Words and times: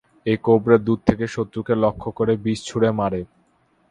এই 0.25 0.37
কোবরা 0.45 0.77
দূর 0.87 0.99
থেকে 1.07 1.25
শত্রুকে 1.27 1.73
লক্ষ্য 1.83 2.09
করে 2.17 2.33
বিষ 2.43 2.59
ছুড়ে 2.69 2.89
মারে। 2.99 3.21